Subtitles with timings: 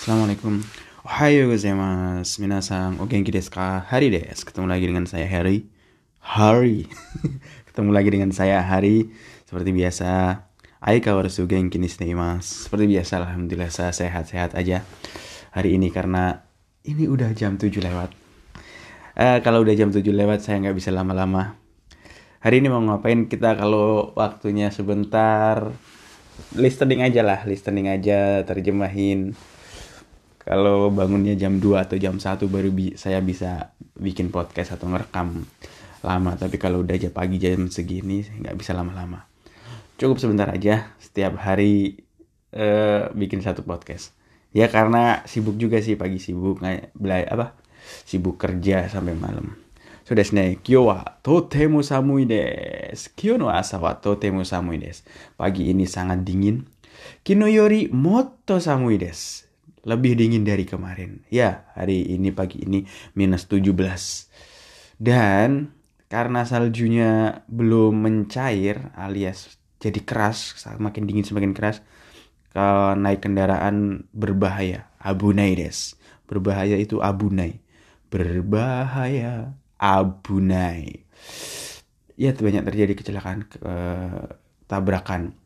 [0.00, 0.64] Assalamualaikum.
[1.04, 2.40] Ohayo gozaimasu.
[2.40, 3.84] Minasan, o genki desu ka?
[3.84, 4.48] Hari desu.
[4.48, 5.68] Ketemu lagi dengan saya Harry.
[6.24, 6.88] Hari.
[7.68, 9.12] Ketemu lagi dengan saya Hari.
[9.44, 10.40] Seperti biasa.
[10.80, 11.92] Aikawaru genki ni.
[11.92, 14.88] Seperti biasa, alhamdulillah saya sehat-sehat aja.
[15.52, 16.48] Hari ini karena
[16.88, 18.16] ini udah jam 7 lewat.
[19.20, 21.60] Uh, kalau udah jam 7 lewat saya nggak bisa lama-lama.
[22.40, 25.76] Hari ini mau ngapain kita kalau waktunya sebentar
[26.56, 29.36] listening aja lah, listening aja, terjemahin
[30.50, 35.46] kalau bangunnya jam 2 atau jam 1 baru bi saya bisa bikin podcast atau ngerekam
[36.02, 36.34] lama.
[36.34, 39.30] Tapi kalau udah jam pagi jam segini nggak bisa lama-lama.
[39.94, 42.02] Cukup sebentar aja setiap hari
[42.58, 44.10] uh, bikin satu podcast.
[44.50, 46.58] Ya karena sibuk juga sih pagi sibuk
[46.98, 47.54] belai apa
[48.02, 49.54] sibuk kerja sampai malam.
[50.02, 53.14] So desu ne kyo wa totemo samui desu.
[53.14, 55.06] Kyo no asa wa totemo samui desu.
[55.38, 56.66] Pagi ini sangat dingin.
[57.22, 59.49] Kino yori motto samui desu
[59.84, 61.24] lebih dingin dari kemarin.
[61.32, 62.84] Ya, hari ini pagi ini
[63.16, 63.76] minus 17.
[65.00, 65.72] Dan
[66.10, 71.80] karena saljunya belum mencair alias jadi keras, semakin dingin semakin keras,
[72.52, 74.92] kalau naik kendaraan berbahaya.
[75.00, 75.96] Abu des.
[76.28, 77.64] Berbahaya itu abu naik.
[78.12, 81.08] Berbahaya abu naik.
[82.20, 83.56] Ya, banyak terjadi kecelakaan, ke,
[84.68, 85.39] tabrakan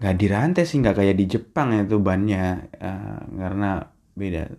[0.00, 2.66] nggak dirantai sih nggak kayak di Jepang ya tuh bannya.
[2.80, 3.70] Uh, karena
[4.16, 4.50] beda.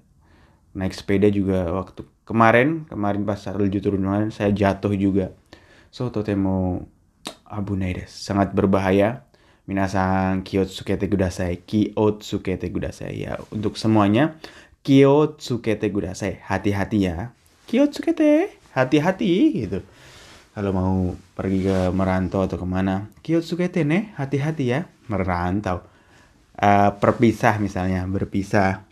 [0.72, 5.36] Naik sepeda juga waktu kemarin kemarin pas salju turun kemarin saya jatuh juga.
[5.92, 6.86] So totemo
[7.44, 9.25] abunaides sangat berbahaya.
[9.66, 13.42] Minasan kiyotsukete kudasai kiyotsukete kudasai ya.
[13.52, 14.38] Untuk semuanya
[14.86, 17.33] kiyotsukete kudasai hati-hati ya.
[17.67, 19.31] Kiyotsukete hati-hati
[19.67, 19.83] gitu
[20.52, 20.95] kalau mau
[21.31, 25.83] pergi ke merantau atau ke mana kiyotsukete nih hati-hati ya merantau.
[26.61, 28.85] Uh, perpisah misalnya berpisah.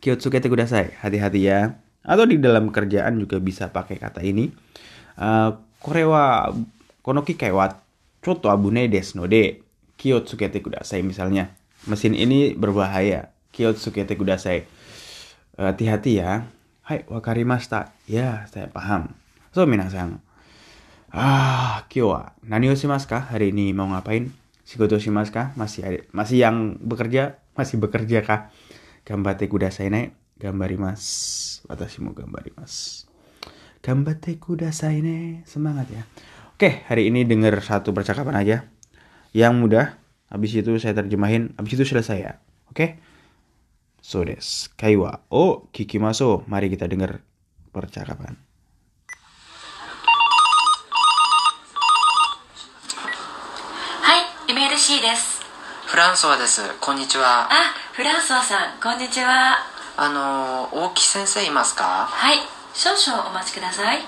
[0.00, 1.76] Kiyotsukete kudasai hati-hati ya.
[2.00, 4.48] Atau di dalam kerjaan juga bisa pakai kata ini.
[5.20, 6.48] Uh, korewa
[7.04, 7.68] konoki wa
[8.24, 9.60] choto abune desu no de
[10.00, 11.52] kiyotsukete kudasai misalnya.
[11.84, 14.64] Mesin ini berbahaya kiyotsukete kudasai.
[15.60, 16.48] Hati-hati ya.
[16.88, 17.92] Hai wakarimashita.
[18.08, 19.12] Ya saya paham.
[19.52, 20.24] So minasan
[21.10, 22.14] Ah, kyo
[22.46, 23.18] nani o shimasu ka?
[23.34, 24.30] Hari ini mau ngapain?
[24.62, 25.50] Shigoto shimasu ka?
[25.58, 27.42] Masih ada, masih yang bekerja?
[27.58, 28.54] Masih bekerja kah?
[29.02, 30.14] Gambate kudasai ne?
[30.38, 31.66] Gambarimasu.
[31.66, 33.10] Watashi mo gambarimasu.
[33.82, 35.42] Gambate kudasai ne?
[35.50, 36.06] Semangat ya.
[36.54, 38.56] Oke, hari ini denger satu percakapan aja.
[39.34, 39.86] Yang mudah.
[40.30, 41.58] Habis itu saya terjemahin.
[41.58, 42.38] Habis itu selesai ya.
[42.70, 43.02] Oke?
[43.98, 44.70] So des.
[44.78, 46.46] Kaiwa o kikimasu.
[46.46, 47.18] Mari kita dengar
[47.74, 48.38] percakapan.
[54.76, 55.40] シーです。
[55.86, 56.62] フランソワです。
[56.80, 57.48] こんにちは。
[57.50, 59.58] あフランソワさんこんにちは。
[59.96, 62.06] あの大木先生いますか？
[62.10, 62.38] はい。
[62.72, 63.98] 少々お待ちください。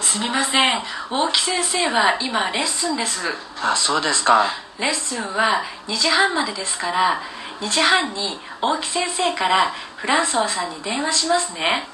[0.00, 0.82] すみません。
[1.10, 3.20] 大木先生は今レッスンです。
[3.62, 4.46] あそうですか。
[4.78, 7.20] レッスンは2時半までですから
[7.60, 11.84] 2時半に大木先生からフランソワさんに電話しますね。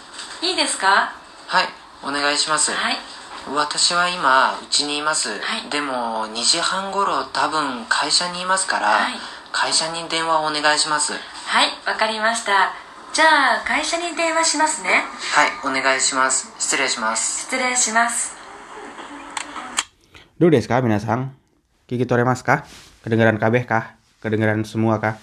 [0.40, 1.10] いいですか？
[1.50, 1.66] はい
[2.06, 2.70] お願いします。
[2.70, 2.96] はい。
[3.52, 9.14] 私は今うちにいます、はい、でも2時半頃多分会社にいますから、はい、
[9.50, 11.14] 会社に電話をお願いします。
[11.14, 11.18] は
[11.64, 12.74] いわかりました。
[13.12, 15.02] じゃあ会社に電話しますね。
[15.34, 16.54] はいお願いします。
[16.60, 17.42] 失礼します。
[17.50, 18.36] 失礼します。
[20.38, 21.34] Do desu ka minasan?
[21.90, 22.62] Kiki toremas ka?
[23.02, 23.98] Kedengaran kabeh kah?
[24.22, 25.18] Kedengaran semua kah?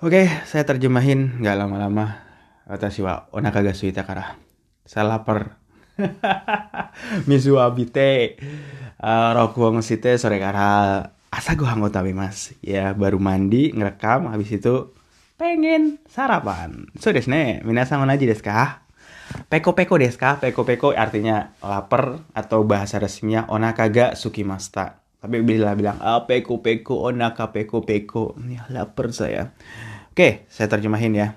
[0.00, 2.24] Oke, saya terjemahin nggak lama-lama.
[2.64, 4.40] Watashi wa onaka ga suita kara.
[4.88, 5.60] Saya lapar.
[7.28, 8.40] Misu abite
[8.96, 12.56] uh, rokuong site sore kara asa gohan tabi mas.
[12.64, 14.96] Ya baru mandi ngerekam habis itu
[15.36, 16.88] pengen sarapan.
[16.96, 18.88] So desu ne, minasan onaji desu ka?
[19.52, 20.40] Peko-peko desu ka?
[20.40, 25.04] Peko-peko artinya lapar atau bahasa resminya onaka ga sukimasta.
[25.20, 28.40] Tapi bila bilang ah, peko-peko onaka peko-peko.
[28.48, 29.52] Ya lapar saya.
[30.20, 31.32] Oke, saya terjemahin ya.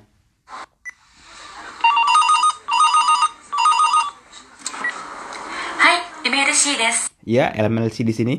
[5.79, 7.07] Hai, MLC desu.
[7.23, 8.35] Ya, MLC di sini.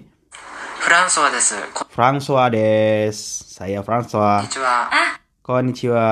[0.85, 1.49] François des.
[1.89, 3.17] François des.
[3.57, 4.45] Saya François.
[4.45, 4.77] Konnichiwa.
[4.93, 5.17] Ah.
[5.41, 6.09] Konnichiwa.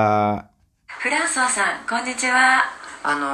[0.89, 2.65] François san, konnichiwa.
[3.05, 3.29] Ano,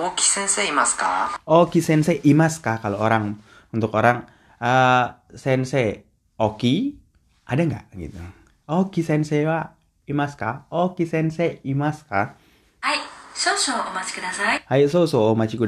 [0.00, 1.36] Oki sensei imasu ka?
[1.44, 3.36] Oki sensei imasu ka kalau orang
[3.68, 4.24] untuk orang
[4.64, 6.08] uh, sensei
[6.40, 6.96] Oki
[7.44, 8.16] ada nggak gitu.
[8.64, 9.76] Oki sensei wa
[10.08, 10.64] Imasa?
[10.72, 12.32] Oki Sensei, imasa?
[12.80, 12.96] Hai,
[13.36, 14.64] sebentar.
[14.64, 14.88] Hai,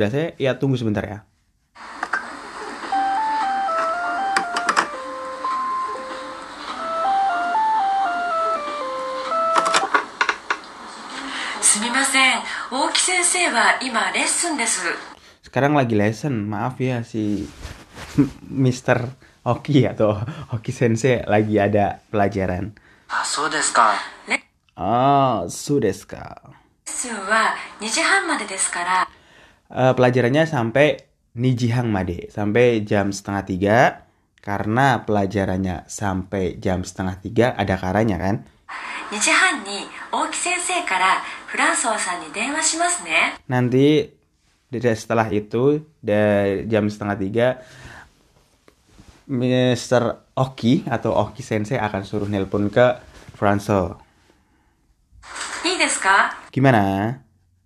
[0.09, 0.33] sebentar.
[0.41, 1.29] Ya tunggu sebentar ya.
[15.45, 17.45] Sekarang lagi lesson, maaf ya si
[18.49, 19.05] Mr.
[19.45, 20.17] Oki atau
[20.57, 22.73] Oki Sensei lagi ada pelajaran.
[23.10, 23.94] あそうですか
[24.76, 26.42] Ah, sudes ka.
[26.86, 29.08] レッスンは2時半までですから、
[29.72, 31.00] Eh, pelajarannya sampai
[31.36, 33.78] Nijihang Made, sampai jam setengah tiga.
[34.44, 38.46] Karena pelajarannya sampai jam setengah tiga, ada karanya kan?
[39.10, 43.40] 2時半に大木先生からフランソワさんに電話しますね。
[43.50, 44.12] Nanti
[44.70, 47.48] dari setelah itu, dari jam setengah tiga,
[49.28, 50.20] Mr.
[50.41, 52.97] Oki atau Oki Sensei akan suruh nelpon ke
[53.37, 54.01] Franzel.
[56.49, 57.13] Gimana?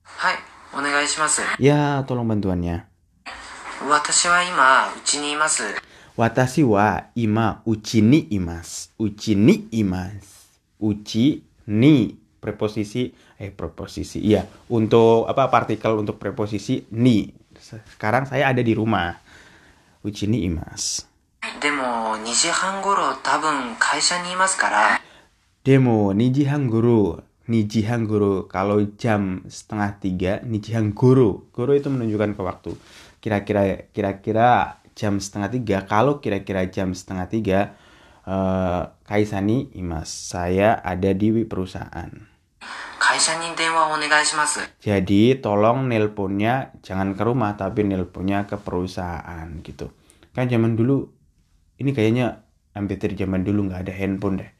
[0.03, 0.37] Hai,
[1.63, 2.91] Ya, tolong bantuannya.
[3.87, 5.63] Watashi wa ima uchi ni imasu.
[6.19, 8.91] Watashi wa ima uchi ni imas.
[8.99, 10.51] Uchi ni imas.
[10.83, 13.09] Uchi ni preposisi
[13.41, 17.33] eh preposisi iya untuk apa partikel untuk preposisi ni
[17.97, 19.17] sekarang saya ada di rumah
[20.05, 21.09] uchi ni imas
[21.62, 25.02] でも2時半頃多分会社にいますから
[25.64, 27.20] Demo nijihang guru.
[27.52, 28.48] Nijihang guru.
[28.48, 31.52] Kalau jam setengah tiga, nijihang guru.
[31.52, 32.72] Guru itu menunjukkan ke waktu.
[33.20, 35.78] Kira-kira kira-kira jam setengah tiga.
[35.84, 37.60] Kalau kira-kira jam setengah tiga,
[38.24, 40.08] eh, Kaisani Imas.
[40.08, 42.30] Saya ada di perusahaan.
[43.00, 49.90] 会社に電話をお願いします Jadi tolong nelponnya jangan ke rumah tapi nelponnya ke perusahaan gitu.
[50.36, 51.10] Kan zaman dulu
[51.79, 54.51] ini kayaknya MP3 zaman dulu nggak ada handphone deh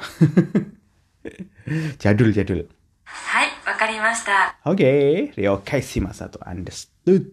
[2.02, 2.66] jadul jadul
[3.06, 7.30] hai wakarimashita oke okay, ryokai shimasu to understood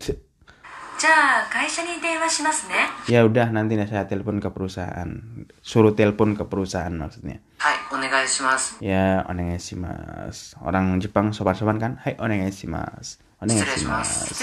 [3.05, 5.21] Ya udah nanti saya telepon ke perusahaan.
[5.61, 7.37] Suruh telepon ke perusahaan maksudnya.
[7.61, 8.81] Hai, onegaishimasu.
[8.81, 10.57] Ya, onegaishimasu.
[10.65, 11.91] Orang Jepang sopan-sopan kan?
[12.01, 13.21] Hai, onegaishimasu.
[13.45, 14.41] Onegaishimasu.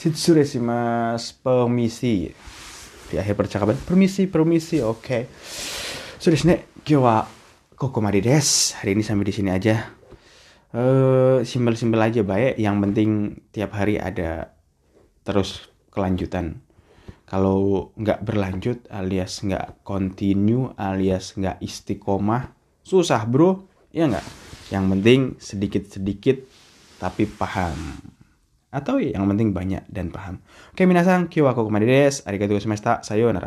[0.00, 2.32] Shitsuresimas, permisi.
[3.06, 4.82] Di akhir percakapan, permisi, permisi.
[4.82, 5.30] Oke.
[6.18, 7.22] Sudah sini, kyo wa
[7.76, 8.74] kokomari desu.
[8.80, 9.76] Hari ini sampai di sini aja.
[10.74, 12.58] Eh, simpel-simpel aja baik.
[12.58, 13.08] Yang penting
[13.54, 14.52] tiap hari ada
[15.22, 16.60] terus kelanjutan.
[17.26, 22.54] Kalau nggak berlanjut alias nggak continue alias nggak istiqomah
[22.86, 24.22] susah bro ya nggak
[24.70, 26.38] yang penting sedikit-sedikit
[27.02, 27.98] tapi paham
[28.76, 30.44] atau yang penting banyak dan paham.
[30.76, 31.32] Oke minasan.
[31.32, 33.00] Kiwa kokomari desu arigatou gozaimashita.
[33.00, 33.40] Sayonara